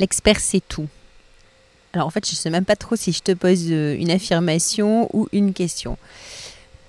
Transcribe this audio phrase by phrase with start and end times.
[0.00, 0.88] L'expert, c'est tout.
[1.92, 4.10] Alors en fait, je ne sais même pas trop si je te pose euh, une
[4.10, 5.98] affirmation ou une question.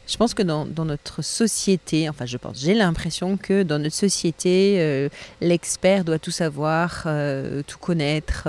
[0.08, 4.78] Je pense que dans, notre société, enfin je pense, j'ai l'impression que dans notre société,
[4.80, 5.10] euh,
[5.42, 8.48] l'expert doit tout savoir, euh, tout connaître.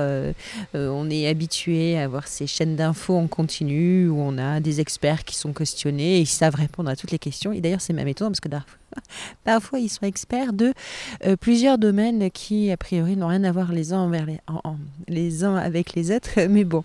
[0.75, 5.25] on est habitué à avoir ces chaînes d'infos en continu où on a des experts
[5.25, 7.53] qui sont questionnés et ils savent répondre à toutes les questions.
[7.53, 8.49] Et d'ailleurs, c'est même étonnant parce que
[9.45, 10.73] Parfois, ils sont experts de
[11.25, 14.11] euh, plusieurs domaines qui, a priori, n'ont rien à voir les uns,
[15.57, 16.41] avec les autres.
[16.49, 16.85] Mais bon,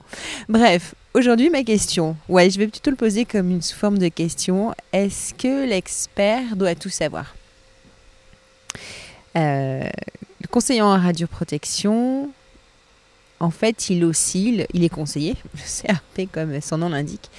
[0.50, 4.74] bref, aujourd'hui, ma question, ouais, je vais plutôt le poser comme une forme de question.
[4.94, 7.36] Est-ce que l'expert doit tout savoir?
[9.36, 9.88] Euh,
[10.42, 12.30] Le conseiller en radioprotection,
[13.40, 17.30] en fait, il oscille, il est conseiller, le CRP comme son nom l'indique,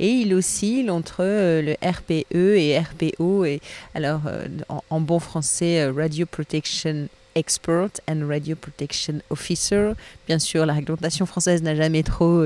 [0.00, 3.60] et il oscille entre euh, le RPE et RPO, et
[3.94, 4.46] alors euh,
[4.90, 9.92] en, bon français, euh, Radio Protection Expert and Radio Protection Officer.
[10.26, 12.44] Bien sûr, la réglementation française n'a jamais trop,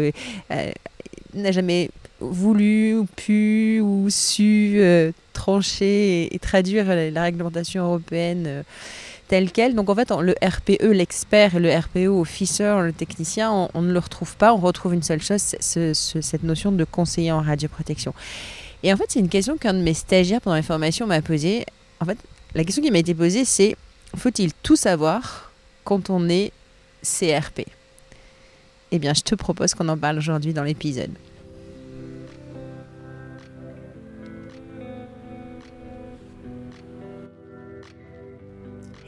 [1.34, 4.80] n'a jamais voulu, ou pu ou su
[5.34, 8.64] trancher et, traduire la, réglementation européenne
[9.28, 9.74] tel quel.
[9.74, 13.98] Donc en fait, le RPE, l'expert, et le RPO, officer, le technicien, on, ne le
[13.98, 14.52] retrouve pas.
[14.52, 18.14] On retrouve une seule chose, cette notion de conseiller en radioprotection.
[18.82, 21.64] Et en fait, c'est une question qu'un de mes stagiaires pendant la formation m'a posée.
[22.00, 22.18] En fait,
[22.54, 23.76] la question qui m'a été posée, c'est
[24.16, 25.52] faut-il tout savoir
[25.84, 26.52] quand on est
[27.02, 27.62] CRP
[28.90, 31.10] Eh bien, je te propose qu'on en parle aujourd'hui dans l'épisode.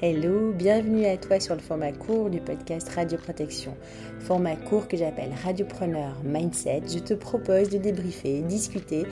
[0.02, 3.76] Hello, bienvenue à toi sur le format court du podcast Radio Protection.
[4.20, 6.84] Format court que j'appelle Radiopreneur Mindset.
[6.88, 9.04] Je te propose de débriefer, discuter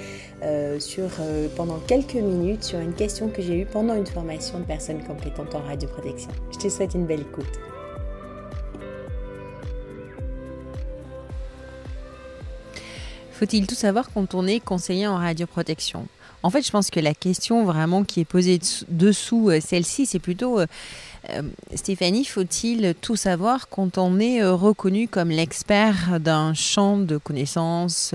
[0.42, 4.60] euh, sur, euh, pendant quelques minutes sur une question que j'ai eue pendant une formation
[4.60, 6.30] de personnes compétentes en radioprotection.
[6.52, 7.60] Je te souhaite une belle écoute.
[13.32, 16.06] Faut-il tout savoir quand on est conseiller en radioprotection
[16.42, 20.18] en fait, je pense que la question vraiment qui est posée dessous euh, celle-ci, c'est
[20.18, 20.66] plutôt, euh,
[21.30, 21.42] euh,
[21.74, 28.14] Stéphanie, faut-il tout savoir quand on est reconnu comme l'expert d'un champ de connaissances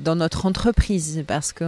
[0.00, 1.24] dans notre entreprise?
[1.26, 1.64] Parce que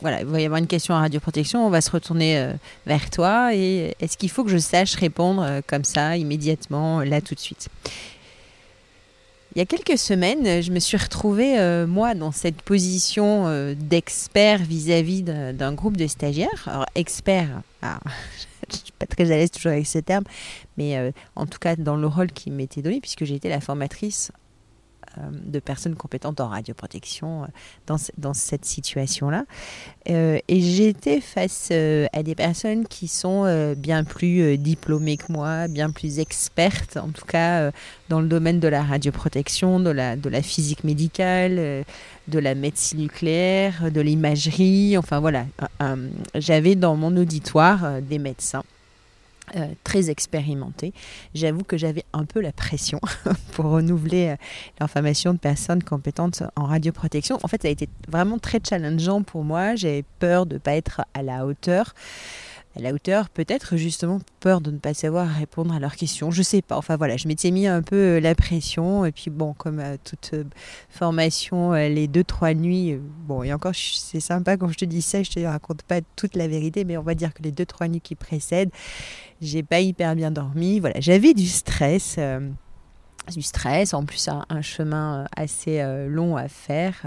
[0.00, 2.52] voilà, il va y avoir une question en radioprotection, on va se retourner
[2.86, 7.34] vers toi et est-ce qu'il faut que je sache répondre comme ça, immédiatement, là, tout
[7.34, 7.68] de suite?
[9.54, 13.74] Il y a quelques semaines, je me suis retrouvée, euh, moi, dans cette position euh,
[13.74, 16.66] d'expert vis-à-vis d'un groupe de stagiaires.
[16.66, 17.48] Alors, expert,
[17.82, 20.24] je ne suis pas très à l'aise toujours avec ce terme,
[20.76, 24.30] mais euh, en tout cas dans le rôle qui m'était donné, puisque été la formatrice
[25.18, 29.44] de personnes compétentes en radioprotection euh, dans, cette situation-là.
[30.08, 35.90] Euh, et j'étais face à des personnes qui sont bien plus diplômées que moi, bien
[35.90, 37.70] plus expertes, en tout cas
[38.08, 41.84] dans le domaine de la radioprotection, de la physique médicale,
[42.28, 44.96] de la médecine nucléaire, de l'imagerie.
[44.96, 45.44] Enfin voilà,
[46.34, 48.62] j'avais dans mon auditoire des médecins
[49.56, 50.92] euh, très expérimenté.
[51.34, 53.00] J'avoue que j'avais un peu la pression
[53.52, 54.36] pour renouveler euh,
[54.80, 57.38] l'information de personnes compétentes en radioprotection.
[57.42, 59.74] En fait, ça a été vraiment très challengeant pour moi.
[59.74, 61.94] J'avais peur de ne pas être à la hauteur
[62.76, 66.42] à la hauteur, peut-être justement peur de ne pas savoir répondre à leurs questions, je
[66.42, 66.76] sais pas.
[66.76, 69.96] Enfin voilà, je m'étais mis un peu euh, la pression et puis bon, comme euh,
[70.04, 70.44] toute euh,
[70.88, 75.22] formation, les deux trois nuits, bon et encore c'est sympa quand je te dis ça,
[75.22, 77.88] je te raconte pas toute la vérité, mais on va dire que les deux trois
[77.88, 78.70] nuits qui précèdent,
[79.40, 80.78] j'ai pas hyper bien dormi.
[80.80, 82.18] Voilà, j'avais du stress
[83.30, 87.02] du stress, en plus un, chemin euh, assez euh, long à faire,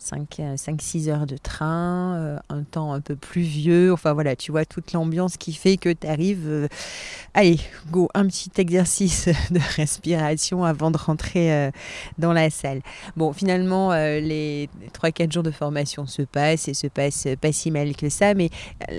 [0.00, 4.92] 5-6 euh, heures de train, un temps un peu pluvieux, enfin voilà, tu vois toute
[4.92, 6.68] l'ambiance qui fait que tu arrives,
[7.34, 7.58] allez,
[7.90, 11.70] go, un petit exercice de respiration avant de rentrer
[12.18, 12.82] dans la salle.
[13.16, 17.96] Bon, finalement, les 3-4 jours de formation se passent et se passent pas si mal
[17.96, 18.50] que ça, mais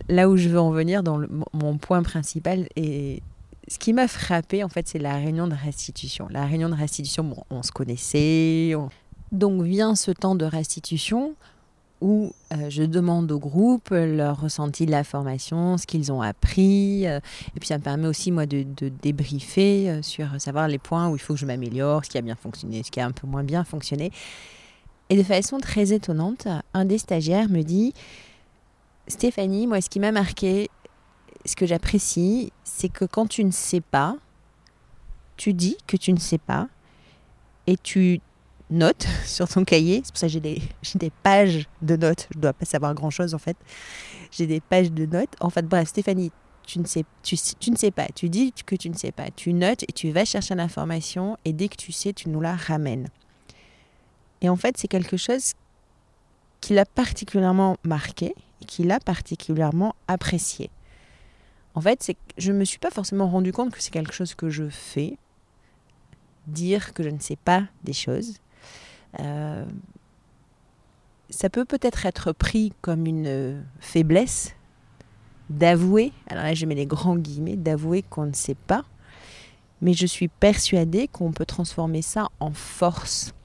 [0.10, 1.22] là où je veux en venir, dans
[1.54, 3.22] mon point principal est
[3.68, 6.28] ce qui m'a frappé, en fait, c'est la réunion de restitution.
[6.30, 8.74] La réunion de restitution, bon, on se connaissait.
[9.32, 11.36] Donc vient ce temps de restitution
[12.00, 17.08] où euh, je demande au groupe leur ressenti de la formation, ce qu'ils ont appris.
[17.08, 17.20] Euh,
[17.56, 18.66] et puis ça me permet aussi, moi, de,
[19.02, 22.22] débriefer euh, sur savoir les points où il faut que je m'améliore, ce qui a
[22.22, 24.12] bien fonctionné, ce qui a un peu moins bien fonctionné.
[25.10, 27.94] Et de façon très étonnante, un des stagiaires me dit,
[29.08, 30.70] Stéphanie, moi, ce qui m'a marqué,
[31.48, 34.16] ce que j'apprécie, c'est que quand tu ne sais pas,
[35.38, 36.68] tu dis que tu ne sais pas
[37.68, 38.22] et tu
[38.70, 40.02] notes sur ton cahier.
[40.04, 40.62] C'est pour ça que j'ai des,
[40.96, 42.28] des, pages de notes.
[42.32, 43.58] Je ne dois pas savoir grand-chose en fait.
[44.32, 45.36] J'ai des pages de notes.
[45.40, 46.32] En fait, bref, Stéphanie,
[46.66, 49.32] tu ne, sais, tu, tu, ne sais pas, tu dis que tu ne sais pas,
[49.32, 52.56] tu notes et tu vas chercher l'information et dès que tu sais, tu nous la
[52.56, 53.08] ramènes.
[54.42, 55.54] Et en fait, c'est quelque chose
[56.60, 60.70] qui l'a particulièrement marqué et qui l'a particulièrement apprécié.
[61.78, 64.34] En fait, c'est je ne me suis pas forcément rendu compte que c'est quelque chose
[64.34, 65.20] que je fais,
[66.48, 68.40] dire que je ne sais pas des choses.
[69.20, 69.64] Euh,
[71.30, 74.56] ça peut peut-être être pris comme une faiblesse
[75.52, 78.84] d'avouer, alors là je mets les grands guillemets, d'avouer qu'on ne sait pas,
[79.80, 83.36] mais je suis persuadée qu'on peut transformer ça en force.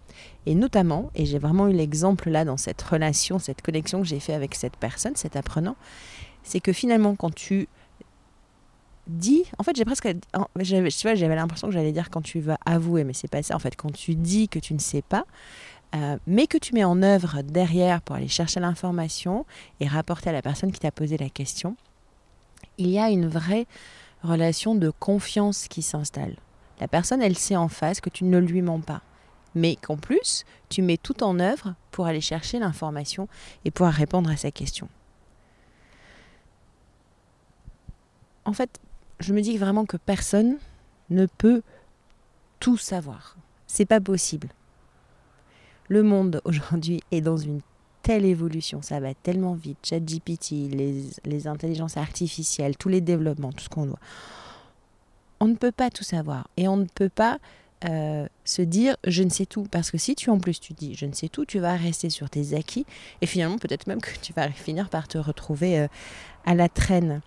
[0.47, 4.21] Et notamment, et j'ai vraiment eu l'exemple là dans cette relation, cette connexion que j'ai
[4.21, 5.77] fait avec cette personne, cet apprenant,
[6.43, 7.69] c'est que finalement quand tu
[9.13, 10.09] dis, en fait j'ai presque,
[10.57, 13.77] j'avais l'impression que j'allais dire quand tu vas avouer, mais c'est pas ça en fait,
[13.77, 15.25] quand tu dis que tu ne sais pas,
[15.95, 19.45] euh, mais que tu mets en œuvre derrière pour aller chercher l'information
[19.81, 21.77] et rapporter à la personne qui t'a posé la question,
[22.79, 23.67] il y a une vraie
[24.23, 26.37] relation de confiance qui s'installe.
[26.81, 29.03] La personne, elle sait en face que tu ne lui mens pas,
[29.55, 33.29] mais qu'en plus, tu mets tout en œuvre pour aller chercher l'information
[33.65, 34.89] et pouvoir répondre à sa question.
[38.45, 38.81] En fait,
[39.23, 40.57] je me dis vraiment que personne
[41.11, 41.63] ne peut
[42.61, 43.37] tout savoir.
[43.67, 44.49] C'est pas possible.
[45.89, 47.61] Le monde aujourd'hui est dans une
[48.03, 49.79] telle évolution, ça va tellement vite.
[49.85, 54.01] ChatGPT, les, les intelligences artificielles, tous les développements, tout ce qu'on voit.
[55.39, 57.39] On ne peut pas tout savoir et on ne peut pas
[57.85, 59.67] euh, se dire je ne sais tout.
[59.71, 62.11] Parce que si tu en plus tu dis je ne sais tout, tu vas rester
[62.11, 62.87] sur tes acquis
[63.21, 65.89] et finalement peut-être même que tu vas finir par te retrouver euh,
[66.45, 67.23] à la traîne.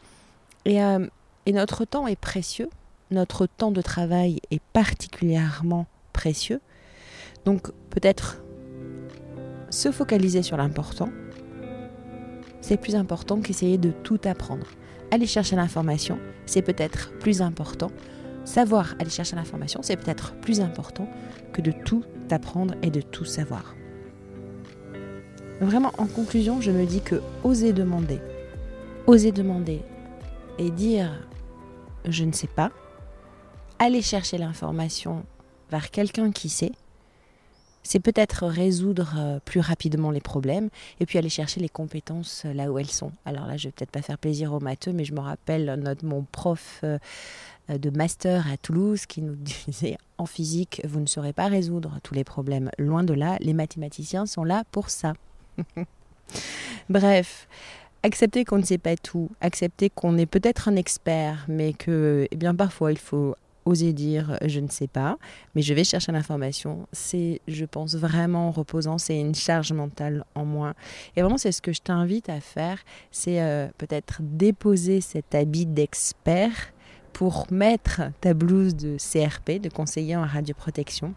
[0.66, 1.08] Et, euh,
[1.46, 2.70] et notre temps est précieux,
[3.12, 6.62] notre temps de travail est particulièrement précieux.
[7.46, 8.44] Donc peut-être
[9.70, 11.10] se focaliser sur l'important,
[12.62, 14.68] c'est plus important qu'essayer de tout apprendre.
[15.12, 17.92] Aller chercher l'information, c'est peut-être plus important.
[18.44, 21.08] Savoir aller chercher l'information, c'est peut-être plus important
[21.54, 23.76] que de tout apprendre et de tout savoir.
[25.62, 28.20] Vraiment, en conclusion, je me dis que oser demander,
[29.08, 29.82] oser demander
[30.58, 31.12] et dire
[32.08, 32.72] je ne sais pas,
[33.80, 35.26] aller chercher l'information
[35.70, 36.72] vers quelqu'un qui sait,
[37.86, 40.70] c'est peut-être résoudre euh, plus rapidement les problèmes
[41.00, 43.12] et puis aller chercher les compétences euh, là où elles sont.
[43.26, 46.04] Alors là, je vais peut-être pas faire plaisir aux matheux, mais je me rappelle notre,
[46.04, 46.98] mon prof euh,
[47.70, 49.36] de master à Toulouse qui nous
[49.68, 52.72] disait en physique, vous ne saurez pas résoudre tous les problèmes.
[52.80, 55.14] Loin de là, les mathématiciens sont là pour ça.
[56.90, 57.48] Bref,
[58.06, 62.36] accepter qu'on ne sait pas tout, accepter qu'on est peut-être un expert, mais que eh
[62.36, 63.36] bien parfois il faut
[63.66, 65.18] oser dire je ne sais pas,
[65.56, 66.88] mais je vais chercher l'information.
[66.92, 69.00] C'est, je pense, vraiment reposant.
[69.00, 70.76] C'est une charge mentale en moins.
[71.16, 72.78] Et vraiment, c'est ce que je t'invite à faire.
[73.10, 76.72] C'est euh, peut-être déposer cet habit d'expert
[77.12, 81.16] pour mettre ta blouse de CRP, de conseiller en radioprotection.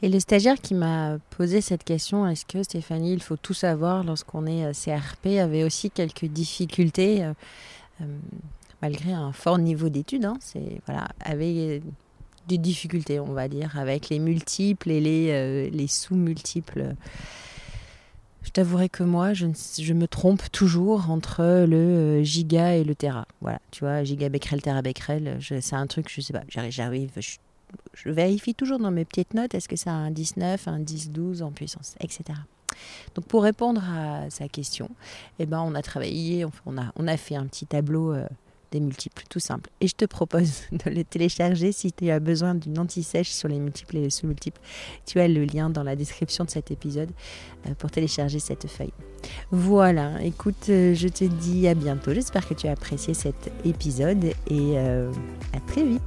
[0.00, 4.04] Et le stagiaire qui m'a posé cette question, est-ce que Stéphanie, il faut tout savoir
[4.04, 7.24] lorsqu'on est euh, CRP, avait aussi quelques difficultés.
[7.24, 7.32] Euh,
[8.80, 10.38] malgré un fort niveau d'études, hein,
[10.86, 11.82] voilà, avec
[12.48, 16.94] des difficultés, on va dire, avec les multiples et les, euh, les sous-multiples.
[18.42, 19.46] Je t'avouerai que moi, je,
[19.78, 23.26] je, me trompe toujours entre le euh, giga et le tera.
[23.42, 27.36] Voilà, tu vois, giga becquerel, tera becquerel, c'est un truc, je sais pas, j'arrive, je,
[27.94, 31.42] je, vérifie toujours dans mes petites notes, est-ce que c'est un 19, un 10, 12
[31.42, 32.38] en puissance, etc.
[33.14, 34.90] Donc pour répondre à sa question,
[35.38, 38.12] eh ben, on a travaillé, on a, fait un petit tableau.
[38.12, 38.26] Euh,
[38.70, 39.70] des multiples, tout simple.
[39.80, 43.58] Et je te propose de les télécharger si tu as besoin d'une anti-sèche sur les
[43.58, 44.60] multiples et les sous-multiples.
[45.06, 47.10] Tu as le lien dans la description de cet épisode
[47.66, 48.92] euh, pour télécharger cette feuille.
[49.50, 52.12] Voilà, écoute, euh, je te dis à bientôt.
[52.12, 56.02] J'espère que tu as apprécié cet épisode et à très vite.